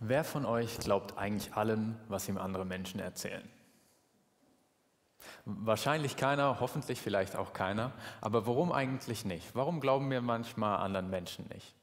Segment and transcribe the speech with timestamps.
[0.00, 3.48] Wer von euch glaubt eigentlich allem, was ihm andere Menschen erzählen?
[5.44, 7.92] Wahrscheinlich keiner, hoffentlich vielleicht auch keiner.
[8.20, 9.54] Aber warum eigentlich nicht?
[9.54, 11.74] Warum glauben wir manchmal anderen Menschen nicht?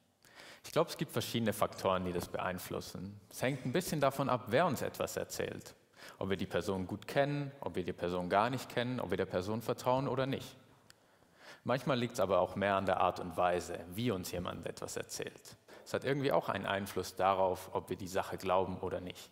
[0.63, 3.19] Ich glaube, es gibt verschiedene Faktoren, die das beeinflussen.
[3.29, 5.75] Es hängt ein bisschen davon ab, wer uns etwas erzählt.
[6.17, 9.17] Ob wir die Person gut kennen, ob wir die Person gar nicht kennen, ob wir
[9.17, 10.55] der Person vertrauen oder nicht.
[11.65, 14.95] Manchmal liegt es aber auch mehr an der Art und Weise, wie uns jemand etwas
[14.95, 15.57] erzählt.
[15.85, 19.29] Es hat irgendwie auch einen Einfluss darauf, ob wir die Sache glauben oder nicht.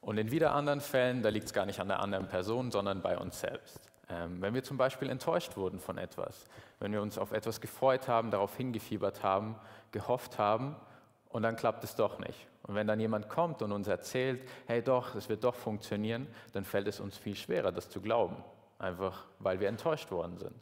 [0.00, 3.02] Und in wieder anderen Fällen, da liegt es gar nicht an der anderen Person, sondern
[3.02, 3.80] bei uns selbst.
[4.08, 6.44] Ähm, wenn wir zum Beispiel enttäuscht wurden von etwas,
[6.78, 9.56] wenn wir uns auf etwas gefreut haben, darauf hingefiebert haben,
[9.90, 10.76] gehofft haben
[11.28, 12.46] und dann klappt es doch nicht.
[12.62, 16.64] Und wenn dann jemand kommt und uns erzählt, hey doch, es wird doch funktionieren, dann
[16.64, 18.36] fällt es uns viel schwerer, das zu glauben,
[18.78, 20.54] einfach weil wir enttäuscht worden sind.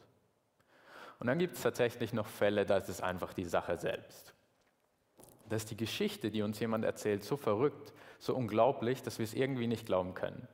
[1.19, 4.33] Und dann gibt es tatsächlich noch Fälle, da ist es einfach die Sache selbst.
[5.51, 9.33] Da ist die Geschichte, die uns jemand erzählt, so verrückt, so unglaublich, dass wir es
[9.33, 10.47] irgendwie nicht glauben können.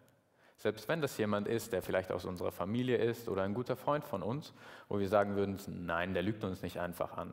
[0.55, 4.03] Selbst wenn das jemand ist, der vielleicht aus unserer Familie ist oder ein guter Freund
[4.03, 4.55] von uns,
[4.89, 7.31] wo wir sagen würden, nein, der lügt uns nicht einfach an.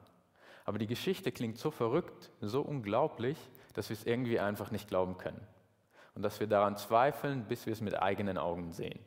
[0.66, 3.38] Aber die Geschichte klingt so verrückt, so unglaublich,
[3.72, 5.40] dass wir es irgendwie einfach nicht glauben können.
[6.14, 9.00] Und dass wir daran zweifeln, bis wir es mit eigenen Augen sehen.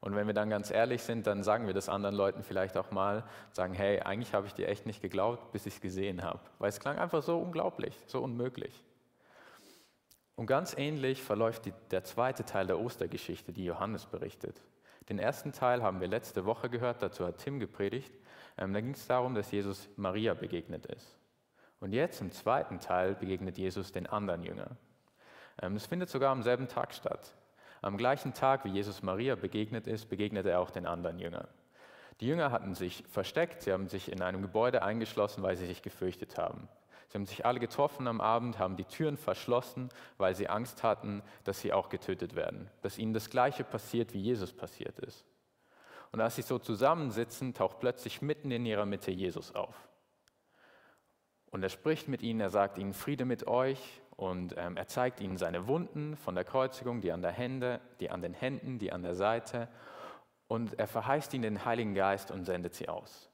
[0.00, 2.90] Und wenn wir dann ganz ehrlich sind, dann sagen wir das anderen Leuten vielleicht auch
[2.90, 6.40] mal, sagen, hey, eigentlich habe ich dir echt nicht geglaubt, bis ich es gesehen habe.
[6.58, 8.84] Weil es klang einfach so unglaublich, so unmöglich.
[10.36, 14.62] Und ganz ähnlich verläuft die, der zweite Teil der Ostergeschichte, die Johannes berichtet.
[15.08, 18.12] Den ersten Teil haben wir letzte Woche gehört, dazu hat Tim gepredigt.
[18.58, 21.18] Ähm, da ging es darum, dass Jesus Maria begegnet ist.
[21.80, 24.76] Und jetzt im zweiten Teil begegnet Jesus den anderen Jüngern.
[25.62, 27.34] Ähm, es findet sogar am selben Tag statt.
[27.82, 31.48] Am gleichen Tag, wie Jesus Maria begegnet ist, begegnet er auch den anderen Jüngern.
[32.20, 35.82] Die Jünger hatten sich versteckt, sie haben sich in einem Gebäude eingeschlossen, weil sie sich
[35.82, 36.68] gefürchtet haben.
[37.08, 41.22] Sie haben sich alle getroffen am Abend, haben die Türen verschlossen, weil sie Angst hatten,
[41.44, 45.24] dass sie auch getötet werden, dass ihnen das Gleiche passiert, wie Jesus passiert ist.
[46.10, 49.88] Und als sie so zusammensitzen, taucht plötzlich mitten in ihrer Mitte Jesus auf.
[51.50, 55.20] Und er spricht mit ihnen, er sagt ihnen Friede mit euch und ähm, er zeigt
[55.20, 58.90] ihnen seine Wunden von der Kreuzigung, die an, der Hände, die an den Händen, die
[58.92, 59.68] an der Seite.
[60.48, 63.30] Und er verheißt ihnen den Heiligen Geist und sendet sie aus.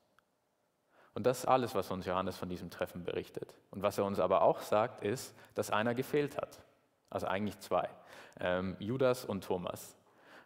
[1.14, 3.54] Und das ist alles, was uns Johannes von diesem Treffen berichtet.
[3.70, 6.60] Und was er uns aber auch sagt, ist, dass einer gefehlt hat.
[7.10, 7.88] Also eigentlich zwei.
[8.40, 9.94] Ähm, Judas und Thomas.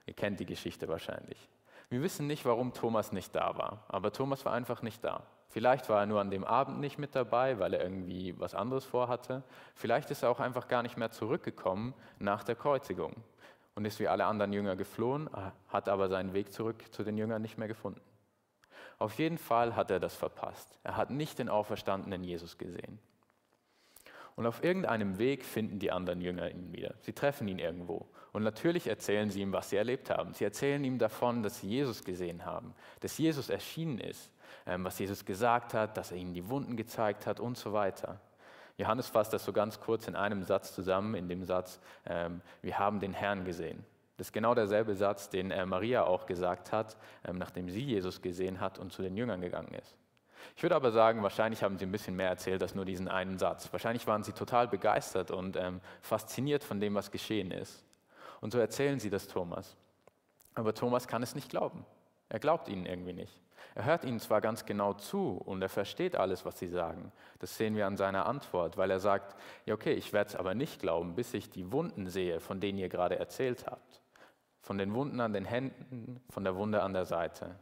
[0.06, 1.48] Ihr kennt die Geschichte wahrscheinlich.
[1.88, 5.22] Wir wissen nicht, warum Thomas nicht da war, aber Thomas war einfach nicht da.
[5.56, 8.84] Vielleicht war er nur an dem Abend nicht mit dabei, weil er irgendwie was anderes
[8.84, 9.42] vorhatte.
[9.74, 13.14] Vielleicht ist er auch einfach gar nicht mehr zurückgekommen nach der Kreuzigung
[13.74, 15.30] und ist wie alle anderen Jünger geflohen,
[15.68, 18.02] hat aber seinen Weg zurück zu den Jüngern nicht mehr gefunden.
[18.98, 20.78] Auf jeden Fall hat er das verpasst.
[20.84, 22.98] Er hat nicht den auferstandenen Jesus gesehen.
[24.34, 26.96] Und auf irgendeinem Weg finden die anderen Jünger ihn wieder.
[27.00, 28.06] Sie treffen ihn irgendwo.
[28.34, 30.34] Und natürlich erzählen sie ihm, was sie erlebt haben.
[30.34, 34.30] Sie erzählen ihm davon, dass sie Jesus gesehen haben, dass Jesus erschienen ist,
[34.66, 38.20] was Jesus gesagt hat, dass er ihnen die Wunden gezeigt hat und so weiter.
[38.78, 42.78] Johannes fasst das so ganz kurz in einem Satz zusammen, in dem Satz, ähm, wir
[42.78, 43.84] haben den Herrn gesehen.
[44.16, 48.22] Das ist genau derselbe Satz, den äh, Maria auch gesagt hat, ähm, nachdem sie Jesus
[48.22, 49.94] gesehen hat und zu den Jüngern gegangen ist.
[50.56, 53.38] Ich würde aber sagen, wahrscheinlich haben sie ein bisschen mehr erzählt als nur diesen einen
[53.38, 53.72] Satz.
[53.72, 57.84] Wahrscheinlich waren sie total begeistert und ähm, fasziniert von dem, was geschehen ist.
[58.40, 59.76] Und so erzählen sie das Thomas.
[60.54, 61.84] Aber Thomas kann es nicht glauben.
[62.28, 63.40] Er glaubt ihnen irgendwie nicht.
[63.74, 67.12] Er hört ihnen zwar ganz genau zu und er versteht alles, was sie sagen.
[67.38, 69.36] Das sehen wir an seiner Antwort, weil er sagt,
[69.66, 72.78] ja okay, ich werde es aber nicht glauben, bis ich die Wunden sehe, von denen
[72.78, 74.02] ihr gerade erzählt habt.
[74.62, 77.56] Von den Wunden an den Händen, von der Wunde an der Seite.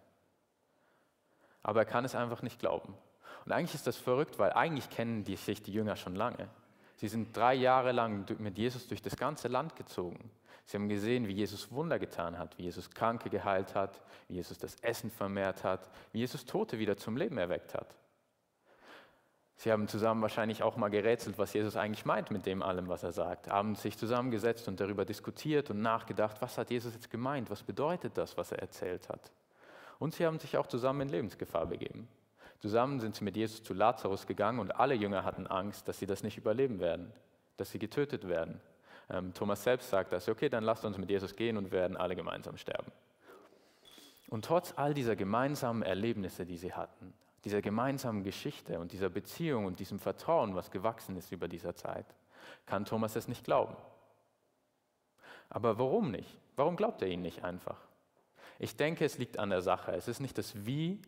[1.63, 2.95] Aber er kann es einfach nicht glauben.
[3.45, 6.49] Und eigentlich ist das verrückt, weil eigentlich kennen die, sich die Jünger schon lange.
[6.97, 10.31] Sie sind drei Jahre lang mit Jesus durch das ganze Land gezogen.
[10.67, 14.59] Sie haben gesehen, wie Jesus Wunder getan hat, wie Jesus Kranke geheilt hat, wie Jesus
[14.59, 17.97] das Essen vermehrt hat, wie Jesus Tote wieder zum Leben erweckt hat.
[19.57, 23.03] Sie haben zusammen wahrscheinlich auch mal gerätselt, was Jesus eigentlich meint mit dem allem, was
[23.03, 23.49] er sagt.
[23.49, 28.19] Haben sich zusammengesetzt und darüber diskutiert und nachgedacht, was hat Jesus jetzt gemeint, was bedeutet
[28.19, 29.31] das, was er erzählt hat.
[29.99, 32.09] Und sie haben sich auch zusammen in Lebensgefahr begeben.
[32.59, 36.07] Zusammen sind sie mit Jesus zu Lazarus gegangen und alle Jünger hatten Angst, dass sie
[36.07, 37.13] das nicht überleben werden,
[37.57, 38.61] dass sie getötet werden.
[39.11, 42.17] Ähm, Thomas selbst sagt das, okay, dann lasst uns mit Jesus gehen und werden alle
[42.17, 42.91] gemeinsam sterben.
[44.29, 47.13] Und trotz all dieser gemeinsamen Erlebnisse, die sie hatten,
[47.45, 52.07] dieser gemeinsamen Geschichte und dieser Beziehung und diesem Vertrauen, was gewachsen ist über dieser Zeit,
[52.67, 53.77] kann Thomas es nicht glauben.
[55.51, 56.39] Aber warum nicht?
[56.57, 57.81] Warum glaubt er ihn nicht einfach?
[58.59, 59.93] Ich denke, es liegt an der Sache.
[59.93, 61.03] Es ist nicht das Wie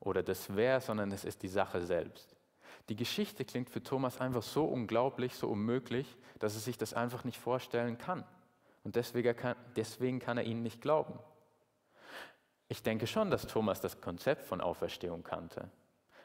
[0.00, 2.36] oder das Wer, sondern es ist die Sache selbst.
[2.88, 7.24] Die Geschichte klingt für Thomas einfach so unglaublich, so unmöglich, dass er sich das einfach
[7.24, 8.24] nicht vorstellen kann.
[8.84, 11.18] Und deswegen kann, deswegen kann er ihnen nicht glauben.
[12.68, 15.68] Ich denke schon, dass Thomas das Konzept von Auferstehung kannte.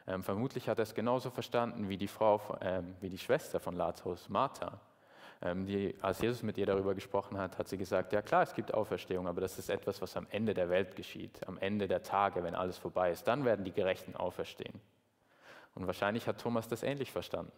[0.07, 3.75] Ähm, vermutlich hat er es genauso verstanden wie die Frau, ähm, wie die Schwester von
[3.75, 4.79] Lazarus, Martha.
[5.41, 8.53] Ähm, die, als Jesus mit ihr darüber gesprochen hat, hat sie gesagt, ja klar, es
[8.53, 12.01] gibt Auferstehung, aber das ist etwas, was am Ende der Welt geschieht, am Ende der
[12.01, 13.27] Tage, wenn alles vorbei ist.
[13.27, 14.79] Dann werden die Gerechten auferstehen.
[15.77, 17.51] Und wahrscheinlich hat Thomas das ähnlich verstanden.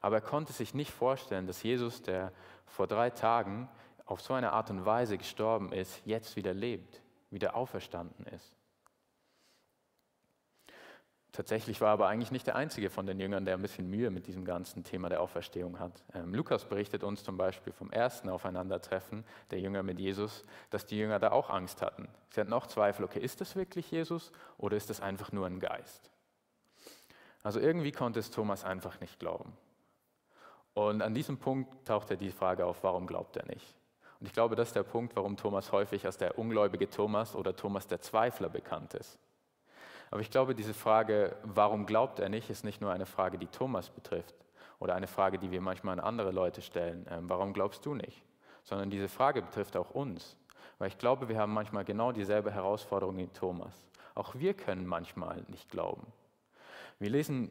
[0.00, 2.32] Aber er konnte sich nicht vorstellen, dass Jesus, der
[2.66, 3.68] vor drei Tagen
[4.06, 8.56] auf so eine Art und Weise gestorben ist, jetzt wieder lebt, wieder auferstanden ist.
[11.30, 14.10] Tatsächlich war er aber eigentlich nicht der einzige von den Jüngern, der ein bisschen Mühe
[14.10, 16.02] mit diesem ganzen Thema der Auferstehung hat.
[16.12, 20.98] Ähm, Lukas berichtet uns zum Beispiel vom ersten Aufeinandertreffen der Jünger mit Jesus, dass die
[20.98, 22.08] Jünger da auch Angst hatten.
[22.30, 25.60] Sie hatten auch Zweifel, okay, ist das wirklich Jesus oder ist das einfach nur ein
[25.60, 26.10] Geist?
[27.42, 29.52] Also irgendwie konnte es Thomas einfach nicht glauben.
[30.74, 33.74] Und an diesem Punkt tauchte die Frage auf, warum glaubt er nicht?
[34.20, 37.56] Und ich glaube, das ist der Punkt, warum Thomas häufig als der ungläubige Thomas oder
[37.56, 39.18] Thomas der Zweifler bekannt ist.
[40.10, 43.46] Aber ich glaube, diese Frage, warum glaubt er nicht, ist nicht nur eine Frage, die
[43.46, 44.34] Thomas betrifft
[44.78, 47.06] oder eine Frage, die wir manchmal an andere Leute stellen.
[47.10, 48.22] Ähm, warum glaubst du nicht?
[48.62, 50.36] Sondern diese Frage betrifft auch uns.
[50.78, 53.74] Weil ich glaube, wir haben manchmal genau dieselbe Herausforderung wie Thomas.
[54.14, 56.06] Auch wir können manchmal nicht glauben.
[57.02, 57.50] Wir lesen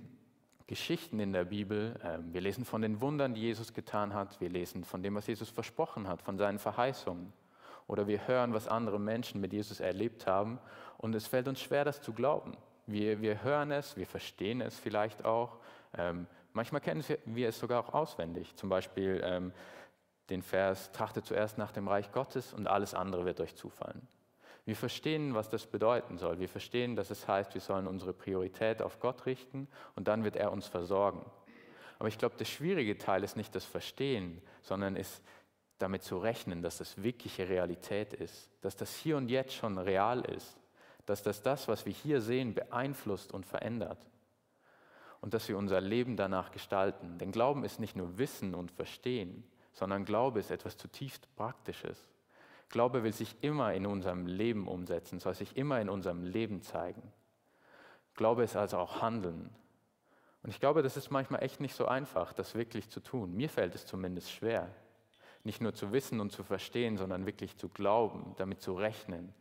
[0.65, 4.48] Geschichten in der Bibel, ähm, wir lesen von den Wundern, die Jesus getan hat, wir
[4.48, 7.33] lesen von dem, was Jesus versprochen hat, von seinen Verheißungen.
[7.86, 10.57] Oder wir hören, was andere Menschen mit Jesus erlebt haben
[11.00, 12.56] und es fällt uns schwer, das zu glauben.
[12.88, 15.57] Wir, wir hören es, wir verstehen es vielleicht auch.
[15.97, 18.56] Ähm, manchmal kennen wir es sogar auch auswendig.
[18.56, 19.51] Zum Beispiel ähm,
[20.30, 24.07] den Vers, trachtet zuerst nach dem Reich Gottes und alles andere wird euch zufallen.
[24.65, 26.39] Wir verstehen, was das bedeuten soll.
[26.39, 30.35] Wir verstehen, dass es heißt, wir sollen unsere Priorität auf Gott richten und dann wird
[30.35, 31.25] er uns versorgen.
[31.99, 35.21] Aber ich glaube, der schwierige Teil ist nicht das Verstehen, sondern ist
[35.77, 40.21] damit zu rechnen, dass das wirkliche Realität ist, dass das hier und jetzt schon real
[40.21, 40.61] ist
[41.05, 43.99] dass das das, was wir hier sehen, beeinflusst und verändert.
[45.19, 47.17] Und dass wir unser Leben danach gestalten.
[47.17, 49.43] Denn Glauben ist nicht nur Wissen und Verstehen,
[49.73, 52.10] sondern Glaube ist etwas zutiefst Praktisches.
[52.71, 57.03] Glaube will sich immer in unserem Leben umsetzen, soll sich immer in unserem Leben zeigen.
[58.15, 59.50] Glaube ist also auch Handeln.
[60.44, 63.35] Und ich glaube, das ist manchmal echt nicht so einfach, das wirklich zu tun.
[63.35, 64.69] Mir fällt es zumindest schwer,
[65.44, 69.33] nicht nur zu wissen und zu verstehen, sondern wirklich zu glauben, damit zu rechnen,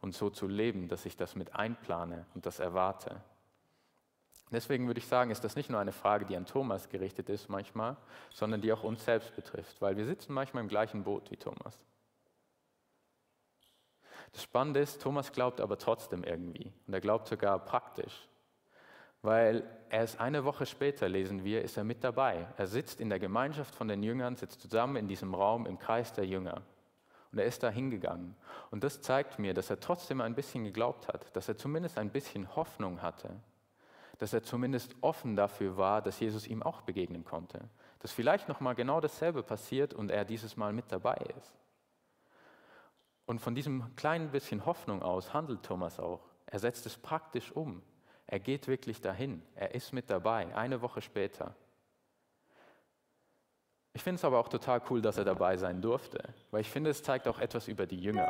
[0.00, 3.20] und so zu leben, dass ich das mit einplane und das erwarte.
[4.52, 7.48] Deswegen würde ich sagen, ist das nicht nur eine Frage, die an Thomas gerichtet ist
[7.48, 7.96] manchmal,
[8.32, 11.80] sondern die auch uns selbst betrifft, weil wir sitzen manchmal im gleichen Boot wie Thomas.
[14.32, 18.28] Das Spannende ist, Thomas glaubt aber trotzdem irgendwie und er glaubt sogar praktisch,
[19.22, 22.46] weil er ist eine Woche später, lesen wir, ist er mit dabei.
[22.56, 26.12] Er sitzt in der Gemeinschaft von den Jüngern, sitzt zusammen in diesem Raum im Kreis
[26.12, 26.62] der Jünger.
[27.32, 28.36] Und er ist da hingegangen.
[28.70, 32.10] Und das zeigt mir, dass er trotzdem ein bisschen geglaubt hat, dass er zumindest ein
[32.10, 33.30] bisschen Hoffnung hatte,
[34.18, 37.60] dass er zumindest offen dafür war, dass Jesus ihm auch begegnen konnte,
[38.00, 41.52] dass vielleicht noch mal genau dasselbe passiert und er dieses Mal mit dabei ist.
[43.26, 46.20] Und von diesem kleinen bisschen Hoffnung aus handelt Thomas auch.
[46.46, 47.82] Er setzt es praktisch um.
[48.26, 49.42] Er geht wirklich dahin.
[49.54, 51.54] Er ist mit dabei, eine Woche später.
[53.92, 56.90] Ich finde es aber auch total cool, dass er dabei sein durfte, weil ich finde,
[56.90, 58.28] es zeigt auch etwas über die Jünger.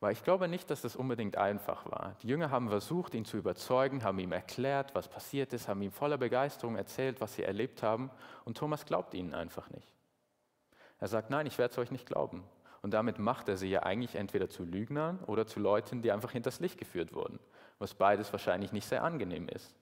[0.00, 2.16] Weil ich glaube nicht, dass das unbedingt einfach war.
[2.22, 5.92] Die Jünger haben versucht, ihn zu überzeugen, haben ihm erklärt, was passiert ist, haben ihm
[5.92, 8.10] voller Begeisterung erzählt, was sie erlebt haben.
[8.44, 9.94] Und Thomas glaubt ihnen einfach nicht.
[10.98, 12.42] Er sagt, nein, ich werde es euch nicht glauben.
[12.86, 16.30] Und damit macht er sie ja eigentlich entweder zu Lügnern oder zu Leuten, die einfach
[16.30, 17.40] hinters Licht geführt wurden,
[17.80, 19.74] was beides wahrscheinlich nicht sehr angenehm ist.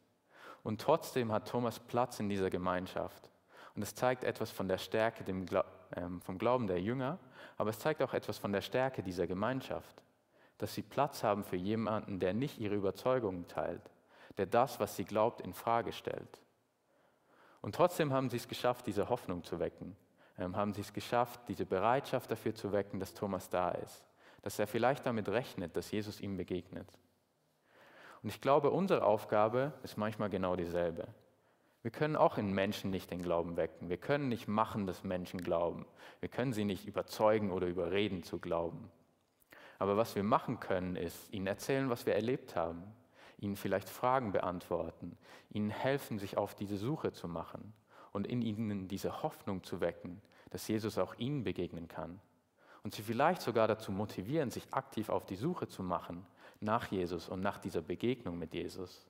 [0.63, 3.29] Und trotzdem hat Thomas Platz in dieser Gemeinschaft.
[3.77, 5.23] Und es zeigt etwas von der Stärke
[5.95, 7.19] ähm, vom Glauben der Jünger,
[7.59, 10.03] aber es zeigt auch etwas von der Stärke dieser Gemeinschaft,
[10.57, 13.83] dass sie Platz haben für jemanden, der nicht ihre Überzeugungen teilt,
[14.39, 16.41] der das, was sie glaubt, in Frage stellt.
[17.61, 19.95] Und trotzdem haben sie es geschafft, diese Hoffnung zu wecken,
[20.39, 24.05] haben sie es geschafft, diese Bereitschaft dafür zu wecken, dass Thomas da ist,
[24.43, 26.89] dass er vielleicht damit rechnet, dass Jesus ihm begegnet.
[28.23, 31.07] Und ich glaube, unsere Aufgabe ist manchmal genau dieselbe.
[31.83, 33.91] Wir können auch in Menschen nicht den Glauben wecken.
[33.91, 35.87] Wir können nicht machen, dass Menschen glauben.
[36.21, 38.91] Wir können sie nicht überzeugen oder überreden zu glauben.
[39.79, 42.83] Aber was wir machen können, ist ihnen erzählen, was wir erlebt haben,
[43.37, 45.19] ihnen vielleicht Fragen beantworten,
[45.51, 47.75] ihnen helfen, sich auf diese Suche zu machen
[48.15, 52.21] und in ihnen diese Hoffnung zu wecken, dass Jesus auch ihnen begegnen kann.
[52.85, 56.25] Und sie vielleicht sogar dazu motivieren, sich aktiv auf die Suche zu machen
[56.61, 59.05] nach Jesus und nach dieser Begegnung mit Jesus.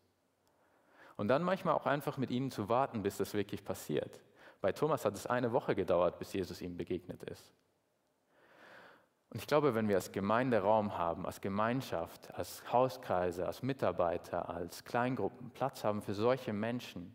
[1.16, 4.20] Und dann manchmal auch einfach mit ihnen zu warten, bis das wirklich passiert.
[4.62, 7.52] Bei Thomas hat es eine Woche gedauert, bis Jesus ihm begegnet ist.
[9.28, 14.48] Und ich glaube, wenn wir als Gemeinde Raum haben, als Gemeinschaft, als Hauskreise, als Mitarbeiter,
[14.48, 17.14] als Kleingruppen Platz haben für solche Menschen,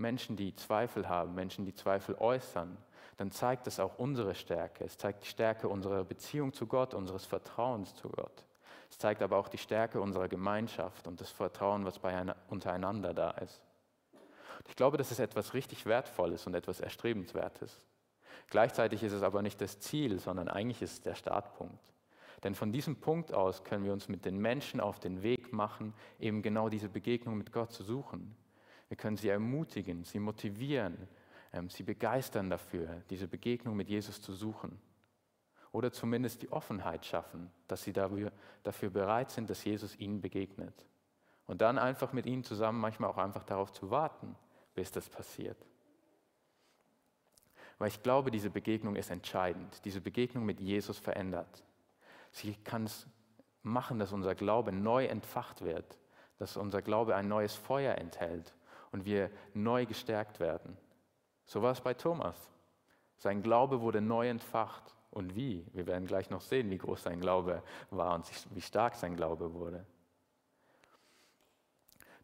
[0.00, 2.76] Menschen, die Zweifel haben, Menschen, die Zweifel äußern,
[3.18, 4.84] dann zeigt es auch unsere Stärke.
[4.84, 8.46] Es zeigt die Stärke unserer Beziehung zu Gott, unseres Vertrauens zu Gott.
[8.90, 13.30] Es zeigt aber auch die Stärke unserer Gemeinschaft und das Vertrauen, was bei untereinander da
[13.32, 13.60] ist.
[14.68, 17.86] Ich glaube, das ist etwas richtig Wertvolles und etwas Erstrebenswertes.
[18.48, 21.92] Gleichzeitig ist es aber nicht das Ziel, sondern eigentlich ist es der Startpunkt.
[22.42, 25.92] Denn von diesem Punkt aus können wir uns mit den Menschen auf den Weg machen,
[26.18, 28.34] eben genau diese Begegnung mit Gott zu suchen.
[28.90, 30.98] Wir können sie ermutigen, sie motivieren,
[31.52, 34.80] ähm, sie begeistern dafür, diese Begegnung mit Jesus zu suchen.
[35.70, 38.32] Oder zumindest die Offenheit schaffen, dass sie dafür,
[38.64, 40.74] dafür bereit sind, dass Jesus ihnen begegnet.
[41.46, 44.34] Und dann einfach mit ihnen zusammen manchmal auch einfach darauf zu warten,
[44.74, 45.64] bis das passiert.
[47.78, 49.84] Weil ich glaube, diese Begegnung ist entscheidend.
[49.84, 51.62] Diese Begegnung mit Jesus verändert.
[52.32, 53.06] Sie kann es
[53.62, 55.96] machen, dass unser Glaube neu entfacht wird,
[56.38, 58.52] dass unser Glaube ein neues Feuer enthält
[58.92, 60.76] und wir neu gestärkt werden.
[61.44, 62.36] So war es bei Thomas.
[63.16, 64.94] Sein Glaube wurde neu entfacht.
[65.10, 65.66] Und wie?
[65.72, 69.52] Wir werden gleich noch sehen, wie groß sein Glaube war und wie stark sein Glaube
[69.54, 69.84] wurde.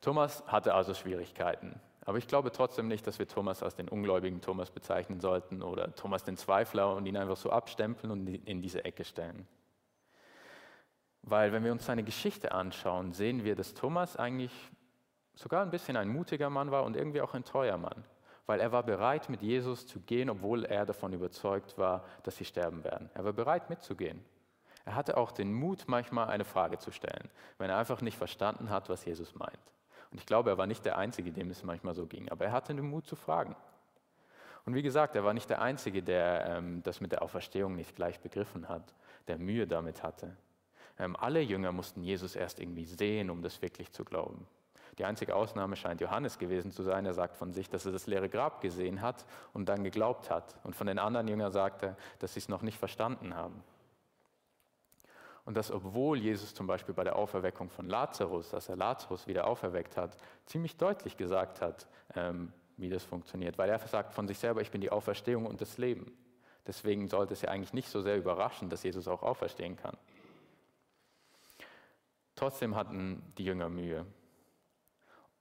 [0.01, 1.81] Thomas hatte also Schwierigkeiten.
[2.05, 5.93] Aber ich glaube trotzdem nicht, dass wir Thomas als den ungläubigen Thomas bezeichnen sollten oder
[5.97, 9.49] Thomas den Zweifler und ihn einfach so abstempeln und in diese Ecke stellen.
[11.23, 14.53] Weil wenn wir uns seine Geschichte anschauen, sehen wir, dass Thomas eigentlich
[15.37, 18.05] sogar ein bisschen ein mutiger Mann war und irgendwie auch ein treuer Mann.
[18.47, 22.45] Weil er war bereit, mit Jesus zu gehen, obwohl er davon überzeugt war, dass sie
[22.45, 23.11] sterben werden.
[23.15, 24.25] Er war bereit, mitzugehen.
[24.85, 27.29] Er hatte auch den Mut, manchmal eine Frage zu stellen,
[27.59, 29.59] wenn er einfach nicht verstanden hat, was Jesus meint.
[30.13, 32.53] Und ich glaube, er war nicht der Einzige, dem es manchmal so ging, aber er
[32.53, 33.57] hatte den Mut zu fragen.
[34.65, 37.97] Und wie gesagt, er war nicht der Einzige, der ähm, das mit der Auferstehung nicht
[37.97, 38.95] gleich begriffen hat,
[39.27, 40.37] der Mühe damit hatte.
[40.99, 44.47] Ähm, alle Jünger mussten Jesus erst irgendwie sehen, um das wirklich zu glauben.
[44.99, 47.05] Die einzige Ausnahme scheint Johannes gewesen zu sein.
[47.05, 50.57] Er sagt von sich, dass er das leere Grab gesehen hat und dann geglaubt hat.
[50.65, 53.63] Und von den anderen Jüngern sagt er, dass sie es noch nicht verstanden haben.
[55.45, 59.47] Und dass obwohl Jesus zum Beispiel bei der Auferweckung von Lazarus, dass er Lazarus wieder
[59.47, 63.59] auferweckt hat, ziemlich deutlich gesagt hat, ähm, wie das funktioniert.
[63.59, 66.17] Weil er sagt von sich selber, ich bin die Auferstehung und das Leben.
[66.67, 69.97] Deswegen sollte es ja eigentlich nicht so sehr überraschen, dass Jesus auch auferstehen kann.
[72.35, 74.05] Trotzdem hatten die Jünger Mühe.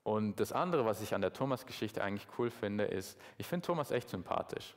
[0.06, 3.90] Und das andere, was ich an der Thomas-Geschichte eigentlich cool finde, ist, ich finde Thomas
[3.90, 4.76] echt sympathisch.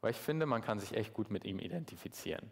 [0.00, 2.50] Weil ich finde, man kann sich echt gut mit ihm identifizieren.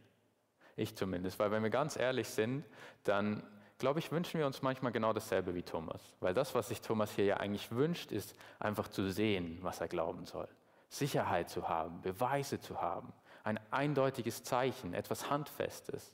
[0.77, 2.67] Ich zumindest, weil wenn wir ganz ehrlich sind,
[3.05, 3.43] dann
[3.79, 6.15] glaube ich, wünschen wir uns manchmal genau dasselbe wie Thomas.
[6.21, 9.89] Weil das, was sich Thomas hier ja eigentlich wünscht, ist einfach zu sehen, was er
[9.89, 10.49] glauben soll.
[10.91, 16.12] Sicherheit zu haben, Beweise zu haben, ein eindeutiges Zeichen, etwas Handfestes.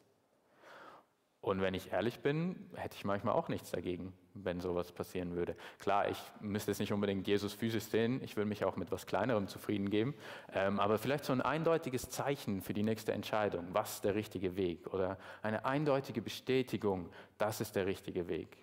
[1.47, 5.55] Und wenn ich ehrlich bin, hätte ich manchmal auch nichts dagegen, wenn sowas passieren würde.
[5.79, 9.07] Klar, ich müsste jetzt nicht unbedingt Jesus physisch sehen, ich will mich auch mit etwas
[9.07, 10.15] Kleinerem zufrieden geben,
[10.53, 14.57] ähm, aber vielleicht so ein eindeutiges Zeichen für die nächste Entscheidung, was ist der richtige
[14.57, 14.93] Weg?
[14.93, 18.57] Oder eine eindeutige Bestätigung, das ist der richtige Weg.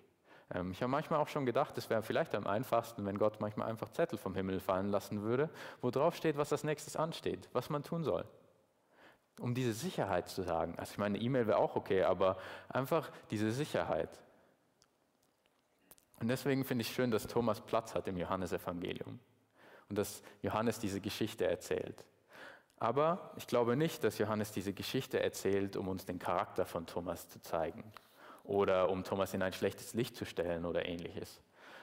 [0.52, 3.70] Ähm, ich habe manchmal auch schon gedacht, es wäre vielleicht am einfachsten, wenn Gott manchmal
[3.70, 5.48] einfach Zettel vom Himmel fallen lassen würde,
[5.80, 8.26] wo drauf steht, was als nächstes ansteht, was man tun soll
[9.40, 10.74] um diese Sicherheit zu sagen.
[10.78, 12.36] Also ich meine, E-Mail wäre auch okay, aber
[12.68, 14.10] einfach diese Sicherheit.
[16.20, 19.18] Und deswegen finde ich schön, dass Thomas Platz hat im Johannesevangelium
[19.88, 22.04] und dass Johannes diese Geschichte erzählt.
[22.78, 27.28] Aber ich glaube nicht, dass Johannes diese Geschichte erzählt, um uns den Charakter von Thomas
[27.28, 27.84] zu zeigen
[28.44, 31.40] oder um Thomas in ein schlechtes Licht zu stellen oder ähnliches,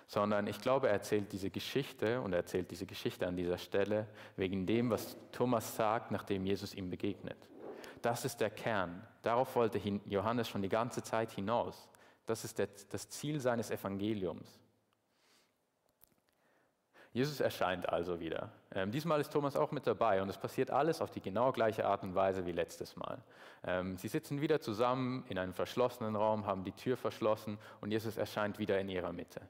[0.08, 4.08] sondern ich glaube, er erzählt diese Geschichte und er erzählt diese Geschichte an dieser Stelle
[4.36, 7.38] wegen dem, was Thomas sagt, nachdem Jesus ihm begegnet.
[8.02, 9.06] Das ist der Kern.
[9.22, 11.88] Darauf wollte Johannes schon die ganze Zeit hinaus.
[12.26, 14.62] Das ist das Ziel seines Evangeliums.
[17.14, 18.52] Jesus erscheint also wieder.
[18.74, 21.86] Ähm, diesmal ist Thomas auch mit dabei und es passiert alles auf die genau gleiche
[21.86, 23.22] Art und Weise wie letztes Mal.
[23.66, 28.16] Ähm, sie sitzen wieder zusammen in einem verschlossenen Raum, haben die Tür verschlossen und Jesus
[28.16, 29.42] erscheint wieder in ihrer Mitte.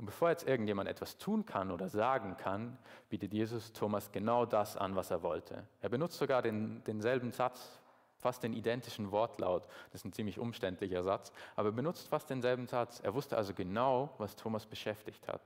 [0.00, 2.78] Und bevor jetzt irgendjemand etwas tun kann oder sagen kann,
[3.10, 5.66] bietet Jesus Thomas genau das an, was er wollte.
[5.82, 7.78] Er benutzt sogar den, denselben Satz,
[8.16, 9.66] fast den identischen Wortlaut.
[9.92, 13.00] Das ist ein ziemlich umständlicher Satz, aber er benutzt fast denselben Satz.
[13.00, 15.42] Er wusste also genau, was Thomas beschäftigt hat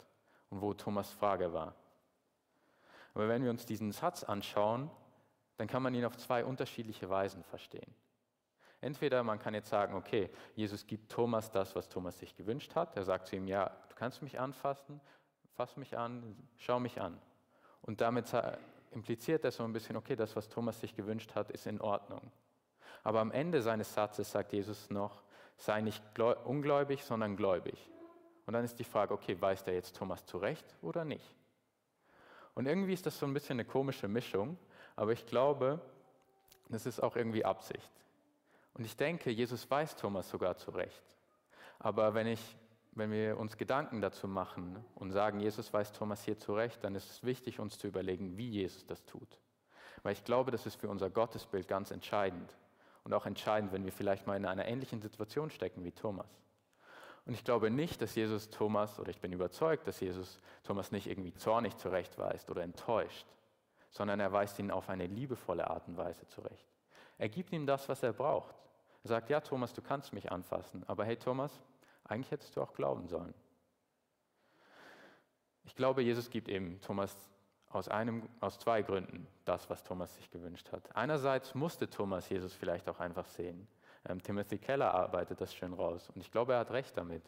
[0.51, 1.75] und wo Thomas Frage war.
[3.13, 4.89] Aber wenn wir uns diesen Satz anschauen,
[5.57, 7.93] dann kann man ihn auf zwei unterschiedliche Weisen verstehen.
[8.81, 12.95] Entweder man kann jetzt sagen, okay, Jesus gibt Thomas das, was Thomas sich gewünscht hat.
[12.97, 15.01] Er sagt zu ihm, ja, du kannst mich anfassen,
[15.55, 17.17] Fass mich an, schau mich an.
[17.83, 18.27] Und damit
[18.91, 22.33] impliziert er so ein bisschen, okay, das, was Thomas sich gewünscht hat, ist in Ordnung.
[23.05, 25.23] Aber am Ende seines Satzes sagt Jesus noch,
[25.57, 27.89] sei nicht ungläubig, sondern gläubig.
[28.47, 31.37] Und dann ist die Frage, okay, weist er jetzt Thomas zurecht oder nicht?
[32.55, 34.59] Und irgendwie ist das so ein bisschen eine komische Mischung,
[34.97, 35.81] aber ich glaube,
[36.69, 37.93] das ist auch irgendwie Absicht.
[38.75, 41.03] Und ich denke, Jesus weist Thomas sogar zurecht.
[41.79, 42.57] Aber wenn, ich,
[42.97, 47.11] wenn wir uns Gedanken dazu machen und sagen, Jesus weist Thomas hier zurecht, dann ist
[47.11, 49.41] es wichtig, uns zu überlegen, wie Jesus das tut.
[50.03, 52.55] Weil ich glaube, das ist für unser Gottesbild ganz entscheidend.
[53.03, 56.29] Und auch entscheidend, wenn wir vielleicht mal in einer ähnlichen Situation stecken wie Thomas.
[57.27, 61.07] Und ich glaube nicht, dass Jesus Thomas, oder ich bin überzeugt, dass Jesus Thomas nicht
[61.07, 63.27] irgendwie zornig zurechtweist oder enttäuscht,
[63.91, 66.67] sondern er weist ihn auf eine liebevolle Art und Weise zurecht.
[67.17, 68.55] Er gibt ihm das, was er braucht.
[69.05, 71.63] Er sagt, ja Thomas, du kannst mich anfassen, aber hey Thomas,
[72.05, 73.35] eigentlich hättest du auch glauben sollen.
[75.65, 77.17] Ich glaube, Jesus gibt eben Thomas
[77.71, 80.95] aus, einem, aus zwei Gründen das, was Thomas sich gewünscht hat.
[80.95, 83.67] Einerseits musste Thomas Jesus vielleicht auch einfach sehen.
[84.07, 87.23] Ähm, Timothy Keller arbeitet das schön raus und ich glaube, er hat recht damit.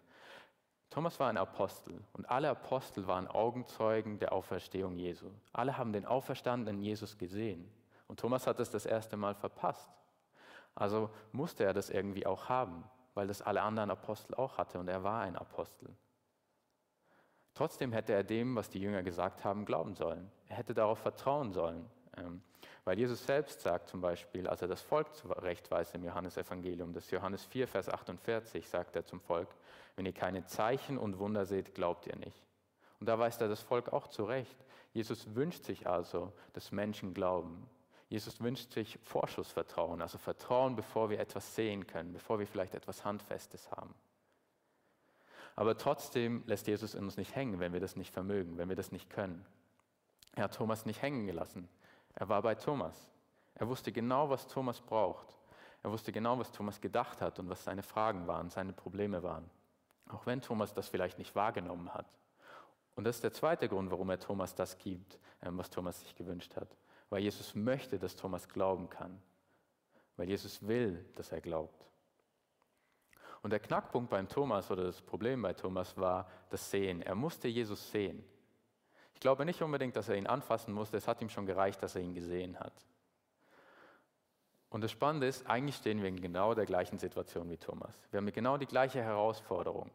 [0.91, 5.31] Thomas war ein Apostel und alle Apostel waren Augenzeugen der Auferstehung Jesu.
[5.53, 7.69] Alle haben den auferstandenen Jesus gesehen
[8.07, 9.91] und Thomas hat es das erste Mal verpasst.
[10.75, 12.85] Also musste er das irgendwie auch haben,
[13.17, 15.89] weil das alle anderen Apostel auch hatte und er war ein Apostel.
[17.55, 20.31] Trotzdem hätte er dem, was die Jünger gesagt haben, glauben sollen.
[20.49, 21.89] Er hätte darauf vertrauen sollen.
[22.19, 22.43] Ähm,
[22.85, 27.47] weil Jesus selbst sagt zum Beispiel, als er das Volk zurechtweist im Johannesevangelium, das Johannes
[27.47, 29.49] 4, Vers 48, sagt er zum Volk,
[29.97, 32.45] wenn ihr keine Zeichen und Wunder seht, glaubt ihr nicht.
[33.01, 34.57] Und da weist er das Volk auch zurecht.
[34.93, 37.67] Jesus wünscht sich also, dass Menschen glauben.
[38.09, 43.05] Jesus wünscht sich Vorschussvertrauen, also Vertrauen, bevor wir etwas sehen können, bevor wir vielleicht etwas
[43.05, 43.95] Handfestes haben.
[45.57, 48.93] Aber trotzdem lässt Jesus uns nicht hängen, wenn wir das nicht vermögen, wenn wir das
[48.93, 49.45] nicht können.
[50.35, 51.69] Er hat Thomas nicht hängen gelassen.
[52.15, 53.11] Er war bei Thomas.
[53.55, 55.35] Er wusste genau, was Thomas braucht.
[55.83, 59.49] Er wusste genau, was Thomas gedacht hat und was seine Fragen waren, seine Probleme waren.
[60.11, 62.07] Auch wenn Thomas das vielleicht nicht wahrgenommen hat.
[62.95, 66.15] Und das ist der zweite Grund, warum er Thomas das gibt, ähm, was Thomas sich
[66.15, 66.69] gewünscht hat.
[67.11, 69.21] Weil Jesus möchte, dass Thomas glauben kann.
[70.17, 71.87] Weil Jesus will, dass er glaubt.
[73.43, 77.03] Und der Knackpunkt beim Thomas oder das Problem bei Thomas war das Sehen.
[77.03, 78.25] Er musste Jesus sehen.
[79.15, 81.95] Ich glaube nicht unbedingt, dass er ihn anfassen musste, es hat ihm schon gereicht, dass
[81.95, 82.73] er ihn gesehen hat.
[84.69, 87.95] Und das Spannende ist, eigentlich stehen wir in genau der gleichen Situation wie Thomas.
[88.11, 89.91] Wir haben genau die gleiche Herausforderung.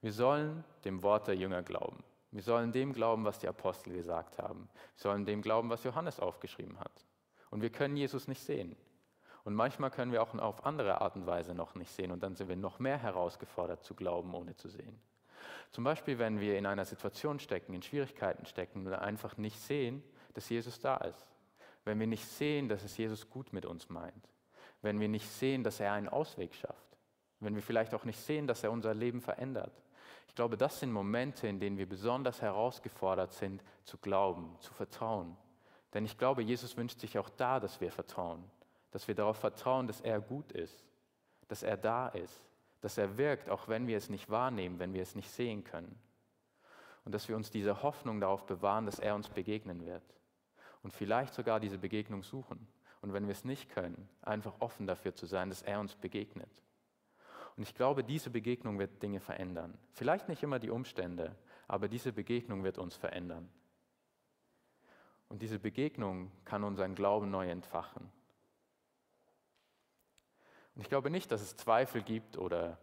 [0.00, 2.02] Wir sollen dem Wort der Jünger glauben.
[2.32, 4.68] Wir sollen dem glauben, was die Apostel gesagt haben.
[4.96, 7.04] Wir sollen dem glauben, was Johannes aufgeschrieben hat.
[7.50, 8.74] Und wir können Jesus nicht sehen.
[9.44, 12.10] Und manchmal können wir auch auf andere Art und Weise noch nicht sehen.
[12.10, 14.98] Und dann sind wir noch mehr herausgefordert zu glauben, ohne zu sehen.
[15.72, 20.02] Zum Beispiel, wenn wir in einer Situation stecken, in Schwierigkeiten stecken oder einfach nicht sehen,
[20.32, 21.26] dass Jesus da ist.
[21.84, 24.28] Wenn wir nicht sehen, dass es Jesus gut mit uns meint.
[24.80, 26.96] Wenn wir nicht sehen, dass er einen Ausweg schafft.
[27.40, 29.82] Wenn wir vielleicht auch nicht sehen, dass er unser Leben verändert.
[30.32, 35.36] Ich glaube, das sind Momente, in denen wir besonders herausgefordert sind, zu glauben, zu vertrauen.
[35.94, 38.42] Denn ich glaube, Jesus wünscht sich auch da, dass wir vertrauen.
[38.90, 40.84] Dass wir darauf vertrauen, dass er gut ist.
[41.48, 42.42] Dass er da ist
[42.82, 45.96] dass er wirkt, auch wenn wir es nicht wahrnehmen, wenn wir es nicht sehen können.
[47.04, 50.02] Und dass wir uns diese Hoffnung darauf bewahren, dass er uns begegnen wird.
[50.82, 52.66] Und vielleicht sogar diese Begegnung suchen.
[53.00, 56.50] Und wenn wir es nicht können, einfach offen dafür zu sein, dass er uns begegnet.
[57.56, 59.76] Und ich glaube, diese Begegnung wird Dinge verändern.
[59.92, 61.36] Vielleicht nicht immer die Umstände,
[61.68, 63.48] aber diese Begegnung wird uns verändern.
[65.28, 68.10] Und diese Begegnung kann unseren Glauben neu entfachen.
[70.74, 72.78] Und ich glaube nicht, dass es Zweifel gibt oder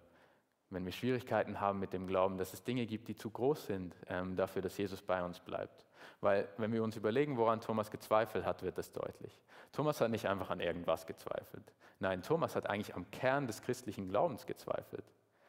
[0.69, 3.95] wenn wir Schwierigkeiten haben mit dem Glauben, dass es Dinge gibt, die zu groß sind
[4.08, 5.86] ähm, dafür, dass Jesus bei uns bleibt.
[6.21, 9.39] Weil wenn wir uns überlegen, woran Thomas gezweifelt hat, wird das deutlich.
[9.71, 11.73] Thomas hat nicht einfach an irgendwas gezweifelt.
[11.99, 15.05] Nein, Thomas hat eigentlich am Kern des christlichen Glaubens gezweifelt.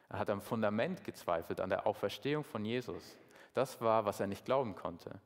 [0.08, 3.16] Er hat am Fundament gezweifelt, an der Auferstehung von Jesus.
[3.54, 5.20] Das war, was er nicht glauben konnte.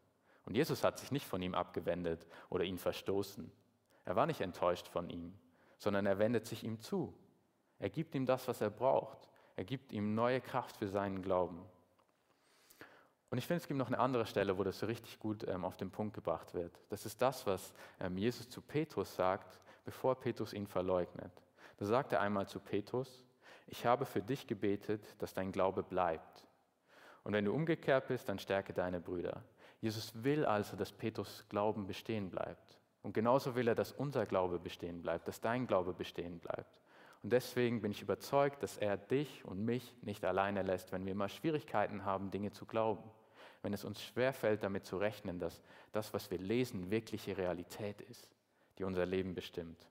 [0.46, 3.50] Und Jesus hat sich nicht von ihm abgewendet oder ihn verstoßen.
[4.04, 5.34] Er war nicht enttäuscht von ihm
[5.84, 7.14] sondern er wendet sich ihm zu.
[7.78, 9.28] Er gibt ihm das, was er braucht.
[9.54, 11.62] Er gibt ihm neue Kraft für seinen Glauben.
[13.34, 15.64] Und ich finde, es gibt noch eine andere Stelle, wo das so richtig gut ähm,
[15.64, 16.78] auf den Punkt gebracht wird.
[16.88, 21.32] Das ist das, was ähm, Jesus zu Petrus sagt, bevor Petrus ihn verleugnet.
[21.78, 23.24] Da sagt er einmal zu Petrus,
[23.66, 26.46] ich habe für dich gebetet, dass dein Glaube bleibt.
[27.24, 29.42] Und wenn du umgekehrt bist, dann stärke deine Brüder.
[29.80, 32.78] Jesus will also, dass Petrus Glauben bestehen bleibt.
[33.02, 36.80] Und genauso will er, dass unser Glaube bestehen bleibt, dass dein Glaube bestehen bleibt.
[37.24, 41.16] Und deswegen bin ich überzeugt, dass er dich und mich nicht alleine lässt, wenn wir
[41.16, 43.02] mal Schwierigkeiten haben, Dinge zu glauben.
[43.64, 48.28] Wenn es uns schwerfällt, damit zu rechnen, dass das, was wir lesen, wirkliche Realität ist,
[48.78, 49.88] die unser Leben bestimmt.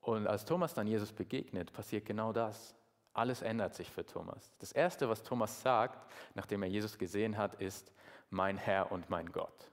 [0.00, 2.74] Und als Thomas dann Jesus begegnet, passiert genau das.
[3.12, 4.52] Alles ändert sich für Thomas.
[4.58, 7.92] Das Erste, was Thomas sagt, nachdem er Jesus gesehen hat, ist,
[8.30, 9.70] mein Herr und mein Gott.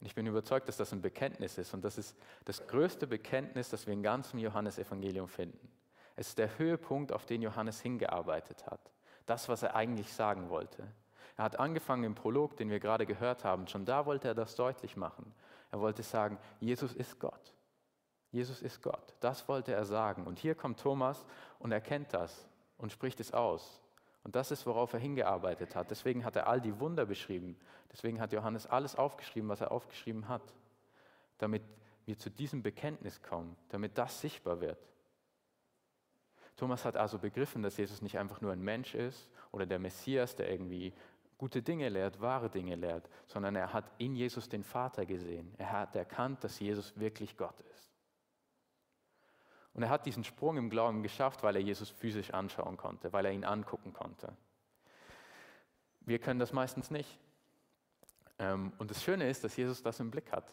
[0.00, 1.72] Und ich bin überzeugt, dass das ein Bekenntnis ist.
[1.72, 5.70] Und das ist das größte Bekenntnis, das wir im ganzen Johannesevangelium finden.
[6.16, 8.90] Es ist der Höhepunkt, auf den Johannes hingearbeitet hat.
[9.26, 10.86] Das, was er eigentlich sagen wollte.
[11.36, 13.66] Er hat angefangen im Prolog, den wir gerade gehört haben.
[13.66, 15.32] Schon da wollte er das deutlich machen.
[15.70, 17.54] Er wollte sagen, Jesus ist Gott.
[18.30, 19.14] Jesus ist Gott.
[19.20, 20.26] Das wollte er sagen.
[20.26, 21.24] Und hier kommt Thomas
[21.58, 22.46] und erkennt das
[22.78, 23.80] und spricht es aus.
[24.24, 25.90] Und das ist, worauf er hingearbeitet hat.
[25.90, 27.58] Deswegen hat er all die Wunder beschrieben.
[27.92, 30.42] Deswegen hat Johannes alles aufgeschrieben, was er aufgeschrieben hat.
[31.38, 31.62] Damit
[32.06, 34.78] wir zu diesem Bekenntnis kommen, damit das sichtbar wird.
[36.56, 40.36] Thomas hat also begriffen, dass Jesus nicht einfach nur ein Mensch ist oder der Messias,
[40.36, 40.92] der irgendwie
[41.38, 45.52] gute Dinge lehrt, wahre Dinge lehrt, sondern er hat in Jesus den Vater gesehen.
[45.58, 47.90] Er hat erkannt, dass Jesus wirklich Gott ist.
[49.74, 53.24] Und er hat diesen Sprung im Glauben geschafft, weil er Jesus physisch anschauen konnte, weil
[53.24, 54.36] er ihn angucken konnte.
[56.00, 57.18] Wir können das meistens nicht.
[58.38, 60.52] Ähm, und das Schöne ist, dass Jesus das im Blick hat.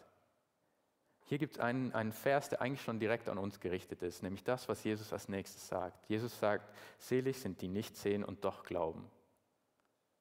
[1.29, 4.43] Hier gibt es einen, einen Vers, der eigentlich schon direkt an uns gerichtet ist, nämlich
[4.43, 6.09] das, was Jesus als nächstes sagt.
[6.09, 9.07] Jesus sagt, selig sind die nicht sehen und doch glauben.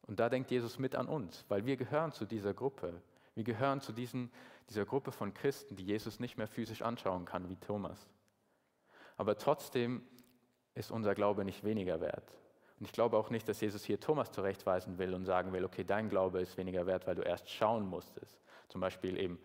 [0.06, 3.00] Und da denkt Jesus mit an uns, weil wir gehören zu dieser Gruppe.
[3.34, 4.30] Wir gehören zu diesen,
[4.68, 8.06] dieser Gruppe von Christen, die Jesus nicht mehr physisch anschauen kann, wie Thomas.
[9.16, 10.06] Aber trotzdem
[10.74, 12.30] ist unser Glaube nicht weniger wert.
[12.78, 15.84] Und ich glaube auch nicht, dass Jesus hier Thomas zurechtweisen will und sagen will, okay,
[15.84, 18.42] dein Glaube ist weniger wert, weil du erst schauen musstest.
[18.68, 19.40] Zum Beispiel eben,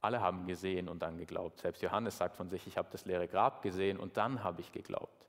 [0.00, 1.60] alle haben gesehen und dann geglaubt.
[1.60, 4.72] Selbst Johannes sagt von sich, ich habe das leere Grab gesehen und dann habe ich
[4.72, 5.28] geglaubt.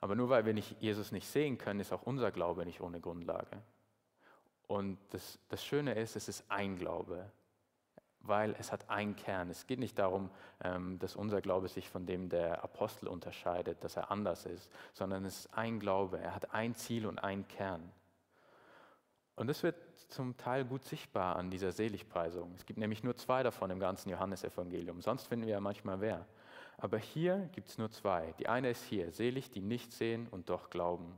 [0.00, 3.00] Aber nur weil wir nicht, Jesus nicht sehen können, ist auch unser Glaube nicht ohne
[3.00, 3.62] Grundlage.
[4.66, 7.30] Und das, das Schöne ist, es ist ein Glaube
[8.26, 9.50] weil es hat einen Kern.
[9.50, 10.30] Es geht nicht darum,
[10.62, 15.24] ähm, dass unser Glaube sich von dem der Apostel unterscheidet, dass er anders ist, sondern
[15.24, 16.18] es ist ein Glaube.
[16.18, 17.92] Er hat ein Ziel und einen Kern.
[19.36, 19.76] Und das wird
[20.08, 22.52] zum Teil gut sichtbar an dieser Seligpreisung.
[22.54, 25.00] Es gibt nämlich nur zwei davon im ganzen Johannesevangelium.
[25.00, 26.26] Sonst finden wir ja manchmal mehr.
[26.78, 28.34] Aber hier gibt es nur zwei.
[28.38, 31.14] Die eine ist hier, selig, die nicht sehen und doch glauben.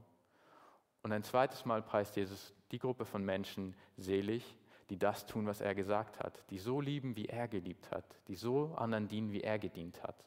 [1.02, 4.56] Und ein zweites Mal preist Jesus die Gruppe von Menschen selig,
[4.90, 8.34] die das tun, was er gesagt hat, die so lieben, wie er geliebt hat, die
[8.34, 10.24] so anderen dienen, wie er gedient hat.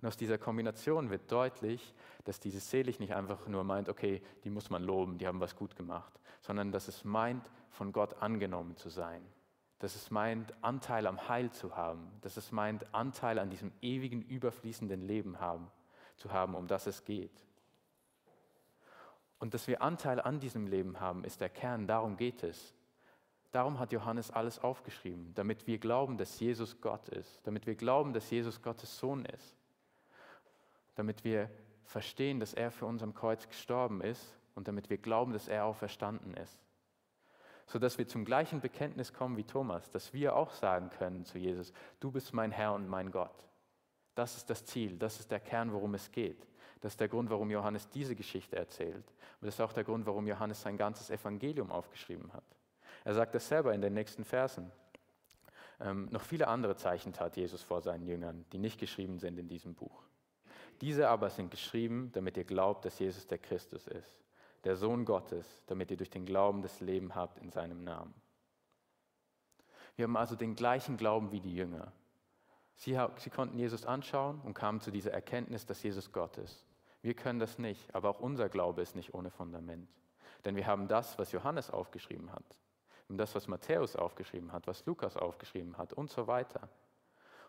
[0.00, 4.50] Und aus dieser Kombination wird deutlich, dass dieses Selig nicht einfach nur meint, okay, die
[4.50, 8.76] muss man loben, die haben was gut gemacht, sondern dass es meint, von Gott angenommen
[8.76, 9.22] zu sein.
[9.78, 12.10] Dass es meint, Anteil am Heil zu haben.
[12.22, 15.70] Dass es meint, Anteil an diesem ewigen, überfließenden Leben haben,
[16.16, 17.44] zu haben, um das es geht.
[19.38, 22.72] Und dass wir Anteil an diesem Leben haben, ist der Kern, darum geht es.
[23.50, 28.12] Darum hat Johannes alles aufgeschrieben, damit wir glauben, dass Jesus Gott ist, damit wir glauben,
[28.12, 29.56] dass Jesus Gottes Sohn ist,
[30.94, 31.50] damit wir
[31.84, 35.66] verstehen, dass er für uns am Kreuz gestorben ist und damit wir glauben, dass er
[35.66, 36.63] auferstanden ist.
[37.66, 41.72] Sodass wir zum gleichen Bekenntnis kommen wie Thomas, dass wir auch sagen können zu Jesus,
[42.00, 43.48] du bist mein Herr und mein Gott.
[44.14, 46.46] Das ist das Ziel, das ist der Kern, worum es geht.
[46.80, 49.06] Das ist der Grund, warum Johannes diese Geschichte erzählt.
[49.40, 52.44] Und das ist auch der Grund, warum Johannes sein ganzes Evangelium aufgeschrieben hat.
[53.04, 54.70] Er sagt es selber in den nächsten Versen.
[55.80, 59.48] Ähm, noch viele andere Zeichen tat Jesus vor seinen Jüngern, die nicht geschrieben sind in
[59.48, 60.02] diesem Buch.
[60.80, 64.23] Diese aber sind geschrieben, damit ihr glaubt, dass Jesus der Christus ist,
[64.64, 68.14] der Sohn Gottes, damit ihr durch den Glauben das Leben habt in seinem Namen.
[69.96, 71.92] Wir haben also den gleichen Glauben wie die Jünger.
[72.76, 76.64] Sie, sie konnten Jesus anschauen und kamen zu dieser Erkenntnis, dass Jesus Gott ist.
[77.02, 79.88] Wir können das nicht, aber auch unser Glaube ist nicht ohne Fundament.
[80.44, 82.44] Denn wir haben das, was Johannes aufgeschrieben hat
[83.08, 86.68] um das, was Matthäus aufgeschrieben hat, was Lukas aufgeschrieben hat und so weiter.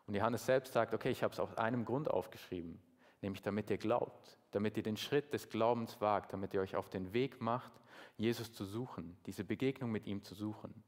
[0.08, 2.80] Und Johannes selbst sagt, okay, ich habe es aus einem Grund aufgeschrieben,
[3.26, 6.90] nämlich damit ihr glaubt, damit ihr den Schritt des Glaubens wagt, damit ihr euch auf
[6.90, 7.74] den Weg macht,
[8.18, 10.84] Jesus zu suchen, diese Begegnung mit ihm zu suchen.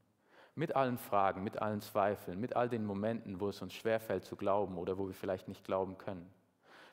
[0.54, 4.36] Mit allen Fragen, mit allen Zweifeln, mit all den Momenten, wo es uns schwerfällt zu
[4.36, 6.28] glauben oder wo wir vielleicht nicht glauben können.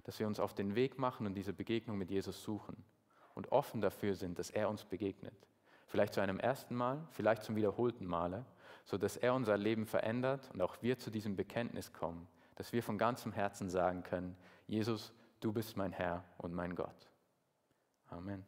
[0.04, 2.84] Dass wir uns auf den Weg machen und diese Begegnung mit Jesus suchen
[3.34, 5.48] und offen dafür sind, dass er uns begegnet.
[5.88, 8.46] Vielleicht zu einem ersten Mal, vielleicht zum wiederholten Male,
[8.84, 12.98] sodass er unser Leben verändert und auch wir zu diesem Bekenntnis kommen, dass wir von
[12.98, 14.36] ganzem Herzen sagen können,
[14.68, 15.14] Jesus,
[15.46, 17.08] du bist mein Herr und mein Gott.
[18.08, 18.44] Amen.